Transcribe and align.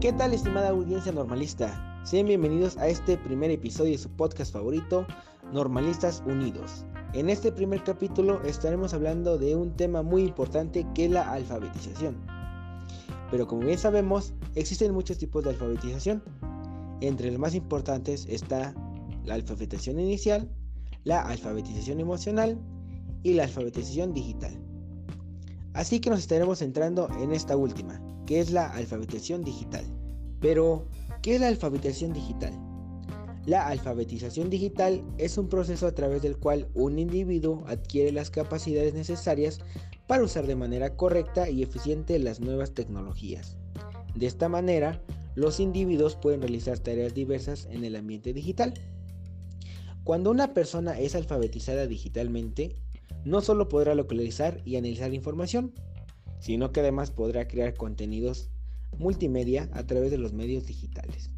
¿Qué 0.00 0.14
tal 0.14 0.32
estimada 0.32 0.70
audiencia 0.70 1.12
normalista? 1.12 2.00
Sean 2.04 2.24
bienvenidos 2.24 2.78
a 2.78 2.88
este 2.88 3.18
primer 3.18 3.50
episodio 3.50 3.92
de 3.92 3.98
su 3.98 4.08
podcast 4.08 4.50
favorito, 4.50 5.06
Normalistas 5.52 6.22
Unidos. 6.24 6.86
En 7.12 7.28
este 7.28 7.52
primer 7.52 7.84
capítulo 7.84 8.42
estaremos 8.44 8.94
hablando 8.94 9.36
de 9.36 9.54
un 9.54 9.76
tema 9.76 10.02
muy 10.02 10.22
importante 10.22 10.86
que 10.94 11.04
es 11.04 11.10
la 11.10 11.30
alfabetización. 11.30 12.16
Pero 13.30 13.46
como 13.46 13.66
bien 13.66 13.76
sabemos, 13.76 14.32
existen 14.54 14.94
muchos 14.94 15.18
tipos 15.18 15.44
de 15.44 15.50
alfabetización. 15.50 16.22
Entre 17.02 17.30
los 17.30 17.38
más 17.38 17.54
importantes 17.54 18.24
está 18.26 18.74
la 19.26 19.34
alfabetización 19.34 20.00
inicial, 20.00 20.50
la 21.04 21.20
alfabetización 21.20 22.00
emocional 22.00 22.58
y 23.22 23.34
la 23.34 23.42
alfabetización 23.42 24.14
digital. 24.14 24.58
Así 25.74 26.00
que 26.00 26.08
nos 26.08 26.20
estaremos 26.20 26.60
centrando 26.60 27.10
en 27.20 27.32
esta 27.32 27.54
última, 27.54 28.00
que 28.30 28.38
es 28.38 28.52
la 28.52 28.68
alfabetización 28.68 29.42
digital. 29.42 29.84
Pero, 30.40 30.86
¿qué 31.20 31.34
es 31.34 31.40
la 31.40 31.48
alfabetización 31.48 32.12
digital? 32.12 32.52
La 33.44 33.66
alfabetización 33.66 34.50
digital 34.50 35.02
es 35.18 35.36
un 35.36 35.48
proceso 35.48 35.88
a 35.88 35.96
través 35.96 36.22
del 36.22 36.36
cual 36.36 36.68
un 36.74 37.00
individuo 37.00 37.64
adquiere 37.66 38.12
las 38.12 38.30
capacidades 38.30 38.94
necesarias 38.94 39.58
para 40.06 40.22
usar 40.22 40.46
de 40.46 40.54
manera 40.54 40.94
correcta 40.94 41.50
y 41.50 41.64
eficiente 41.64 42.20
las 42.20 42.38
nuevas 42.38 42.70
tecnologías. 42.72 43.56
De 44.14 44.26
esta 44.26 44.48
manera, 44.48 45.02
los 45.34 45.58
individuos 45.58 46.14
pueden 46.14 46.40
realizar 46.40 46.78
tareas 46.78 47.12
diversas 47.12 47.66
en 47.72 47.84
el 47.84 47.96
ambiente 47.96 48.32
digital. 48.32 48.74
Cuando 50.04 50.30
una 50.30 50.54
persona 50.54 51.00
es 51.00 51.16
alfabetizada 51.16 51.88
digitalmente, 51.88 52.76
no 53.24 53.40
solo 53.40 53.68
podrá 53.68 53.96
localizar 53.96 54.62
y 54.64 54.76
analizar 54.76 55.12
información, 55.14 55.74
sino 56.40 56.72
que 56.72 56.80
además 56.80 57.10
podrá 57.10 57.46
crear 57.46 57.74
contenidos 57.74 58.50
multimedia 58.98 59.68
a 59.72 59.86
través 59.86 60.10
de 60.10 60.18
los 60.18 60.32
medios 60.32 60.66
digitales. 60.66 61.30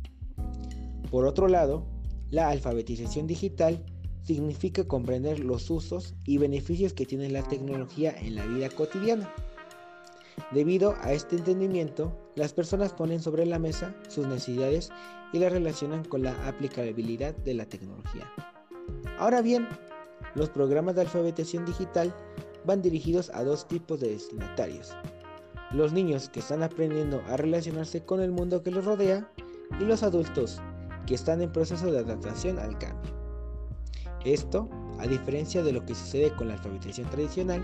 Por 1.11 1.27
otro 1.27 1.49
lado, 1.49 1.87
la 2.31 2.49
alfabetización 2.49 3.27
digital 3.27 3.85
significa 4.23 4.85
comprender 4.85 5.41
los 5.41 5.69
usos 5.69 6.15
y 6.25 6.39
beneficios 6.39 6.95
que 6.95 7.07
tiene 7.07 7.29
la 7.29 7.43
tecnología 7.43 8.15
en 8.19 8.37
la 8.37 8.47
vida 8.47 8.71
cotidiana. 8.71 9.31
Debido 10.53 10.95
a 11.03 11.13
este 11.13 11.37
entendimiento, 11.37 12.17
las 12.35 12.53
personas 12.53 12.93
ponen 12.93 13.21
sobre 13.21 13.45
la 13.45 13.59
mesa 13.59 13.95
sus 14.09 14.27
necesidades 14.27 14.91
y 15.33 15.39
las 15.39 15.53
relacionan 15.53 16.05
con 16.05 16.23
la 16.23 16.49
aplicabilidad 16.49 17.35
de 17.37 17.55
la 17.55 17.67
tecnología. 17.67 18.31
Ahora 19.19 19.43
bien, 19.43 19.69
los 20.35 20.49
programas 20.49 20.95
de 20.95 21.03
alfabetización 21.03 21.67
digital 21.67 22.15
van 22.65 22.83
dirigidos 22.83 23.31
a 23.31 23.45
dos 23.45 23.67
tipos 23.67 24.01
de 24.01 24.11
destinatarios. 24.11 24.95
Los 25.73 25.93
niños 25.93 26.29
que 26.29 26.41
están 26.41 26.63
aprendiendo 26.63 27.23
a 27.29 27.37
relacionarse 27.37 28.05
con 28.05 28.21
el 28.21 28.31
mundo 28.31 28.63
que 28.63 28.71
los 28.71 28.85
rodea 28.85 29.29
y 29.81 29.85
los 29.85 30.03
adultos 30.03 30.61
que 31.07 31.15
están 31.15 31.41
en 31.41 31.53
proceso 31.53 31.91
de 31.91 31.99
adaptación 31.99 32.59
al 32.59 32.79
cambio. 32.79 33.13
Esto, 34.25 34.69
a 34.99 35.07
diferencia 35.07 35.63
de 35.63 35.73
lo 35.73 35.85
que 35.85 35.95
sucede 35.95 36.35
con 36.37 36.49
la 36.49 36.55
alfabetización 36.55 37.11
tradicional, 37.11 37.63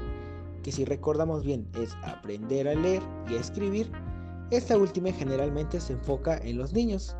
que 0.63 0.73
si 0.73 0.85
recordamos 0.85 1.45
bien 1.45 1.69
es 1.81 1.95
aprender 2.03 2.67
a 2.67 2.75
leer 2.75 3.03
y 3.31 3.37
a 3.37 3.41
escribir, 3.41 3.91
esta 4.51 4.77
última 4.77 5.13
generalmente 5.13 5.79
se 5.81 5.93
enfoca 5.93 6.39
en 6.39 6.59
los 6.59 6.73
niños 6.73 7.15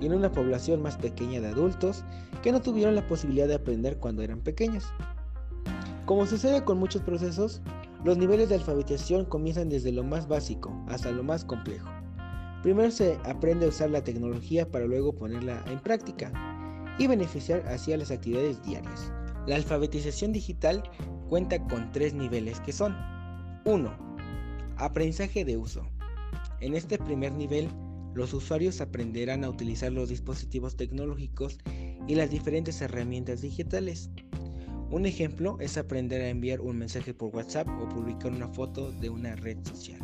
y 0.00 0.06
en 0.06 0.14
una 0.14 0.32
población 0.32 0.82
más 0.82 0.96
pequeña 0.96 1.40
de 1.40 1.48
adultos 1.48 2.04
que 2.42 2.52
no 2.52 2.60
tuvieron 2.60 2.94
la 2.94 3.06
posibilidad 3.06 3.48
de 3.48 3.54
aprender 3.54 3.98
cuando 3.98 4.22
eran 4.22 4.40
pequeños. 4.40 4.84
Como 6.06 6.26
sucede 6.26 6.62
con 6.64 6.78
muchos 6.78 7.00
procesos, 7.00 7.62
los 8.04 8.18
niveles 8.18 8.50
de 8.50 8.56
alfabetización 8.56 9.24
comienzan 9.24 9.70
desde 9.70 9.90
lo 9.90 10.04
más 10.04 10.28
básico 10.28 10.84
hasta 10.88 11.10
lo 11.10 11.22
más 11.22 11.46
complejo. 11.46 11.88
Primero 12.62 12.90
se 12.90 13.18
aprende 13.24 13.64
a 13.64 13.70
usar 13.70 13.88
la 13.88 14.04
tecnología 14.04 14.70
para 14.70 14.84
luego 14.84 15.14
ponerla 15.14 15.64
en 15.66 15.80
práctica 15.80 16.30
y 16.98 17.06
beneficiar 17.06 17.66
así 17.68 17.94
a 17.94 17.96
las 17.96 18.10
actividades 18.10 18.62
diarias. 18.62 19.10
La 19.46 19.56
alfabetización 19.56 20.32
digital 20.32 20.82
cuenta 21.30 21.58
con 21.68 21.90
tres 21.92 22.12
niveles 22.12 22.60
que 22.60 22.72
son 22.72 22.94
1. 23.64 23.90
Aprendizaje 24.76 25.46
de 25.46 25.56
uso. 25.56 25.86
En 26.60 26.74
este 26.74 26.98
primer 26.98 27.32
nivel, 27.32 27.70
los 28.14 28.34
usuarios 28.34 28.82
aprenderán 28.82 29.42
a 29.42 29.48
utilizar 29.48 29.90
los 29.90 30.10
dispositivos 30.10 30.76
tecnológicos 30.76 31.58
y 32.06 32.14
las 32.14 32.30
diferentes 32.30 32.80
herramientas 32.82 33.40
digitales. 33.40 34.10
Un 34.94 35.06
ejemplo 35.06 35.58
es 35.58 35.76
aprender 35.76 36.22
a 36.22 36.28
enviar 36.28 36.60
un 36.60 36.78
mensaje 36.78 37.14
por 37.14 37.34
WhatsApp 37.34 37.66
o 37.66 37.88
publicar 37.88 38.30
una 38.30 38.46
foto 38.46 38.92
de 38.92 39.10
una 39.10 39.34
red 39.34 39.58
social. 39.66 39.98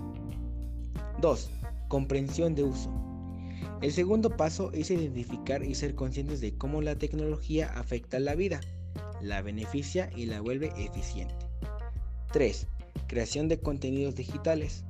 2. 1.20 1.50
Comprensión 1.86 2.56
de 2.56 2.64
uso. 2.64 2.92
El 3.82 3.92
segundo 3.92 4.36
paso 4.36 4.72
es 4.72 4.90
identificar 4.90 5.62
y 5.62 5.76
ser 5.76 5.94
conscientes 5.94 6.40
de 6.40 6.58
cómo 6.58 6.82
la 6.82 6.98
tecnología 6.98 7.72
afecta 7.72 8.18
la 8.18 8.34
vida, 8.34 8.60
la 9.22 9.42
beneficia 9.42 10.10
y 10.16 10.26
la 10.26 10.40
vuelve 10.40 10.72
eficiente. 10.76 11.36
3. 12.32 12.66
Creación 13.06 13.46
de 13.46 13.60
contenidos 13.60 14.16
digitales. 14.16 14.82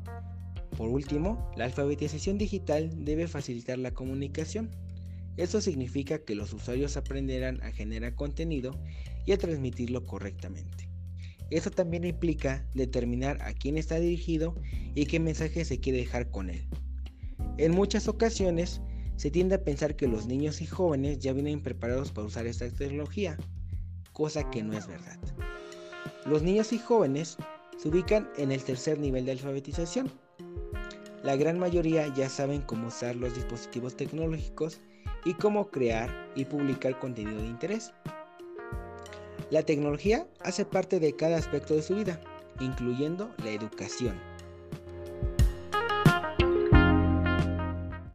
Por 0.78 0.89
último, 0.89 1.53
la 1.59 1.66
alfabetización 1.66 2.39
digital 2.39 3.05
debe 3.05 3.28
facilitar 3.28 3.78
la 3.78 3.91
comunicación. 3.91 4.71
Eso 5.37 5.60
significa 5.60 6.21
que 6.25 6.34
los 6.34 6.55
usuarios 6.55 6.97
aprenderán 6.97 7.62
a 7.62 7.71
generar 7.71 8.15
contenido 8.15 8.72
y 9.27 9.33
a 9.33 9.39
transmitirlo 9.39 10.07
correctamente. 10.07 10.89
Eso 11.51 11.71
también 11.71 12.05
implica 12.05 12.65
determinar 12.75 13.43
a 13.43 13.53
quién 13.53 13.77
está 13.77 13.99
dirigido 13.99 14.55
y 14.95 15.07
qué 15.07 15.19
mensaje 15.19 15.65
se 15.65 15.81
quiere 15.81 15.99
dejar 15.99 16.31
con 16.31 16.49
él. 16.49 16.69
En 17.59 17.73
muchas 17.73 18.09
ocasiones 18.09 18.81
se 19.17 19.31
tiende 19.31 19.57
a 19.57 19.65
pensar 19.65 19.97
que 19.97 20.07
los 20.07 20.27
niños 20.27 20.63
y 20.63 20.67
jóvenes 20.67 21.19
ya 21.19 21.33
vienen 21.33 21.61
preparados 21.61 22.13
para 22.13 22.27
usar 22.27 22.47
esta 22.47 22.71
tecnología, 22.71 23.37
cosa 24.13 24.49
que 24.49 24.63
no 24.63 24.73
es 24.79 24.87
verdad. 24.87 25.19
Los 26.25 26.43
niños 26.43 26.73
y 26.73 26.79
jóvenes 26.79 27.37
se 27.77 27.89
ubican 27.89 28.29
en 28.39 28.53
el 28.53 28.63
tercer 28.63 28.99
nivel 28.99 29.27
de 29.27 29.33
alfabetización. 29.33 30.11
La 31.23 31.37
gran 31.37 31.59
mayoría 31.59 32.09
ya 32.15 32.29
saben 32.29 32.63
cómo 32.63 32.89
usar 32.89 33.17
los 33.17 33.35
dispositivos 33.35 33.97
tecnológicos 33.97 34.81
y 35.25 35.35
cómo 35.35 35.71
crear 35.71 36.31
y 36.35 36.45
publicar 36.45 36.99
contenido 36.99 37.43
de 37.43 37.49
interés. 37.49 37.93
La 39.50 39.65
tecnología 39.65 40.27
hace 40.41 40.65
parte 40.65 41.00
de 41.00 41.16
cada 41.16 41.37
aspecto 41.37 41.75
de 41.75 41.83
su 41.83 41.97
vida, 41.97 42.21
incluyendo 42.61 43.34
la 43.43 43.50
educación. 43.50 44.30